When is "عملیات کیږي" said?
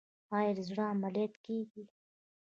0.93-1.83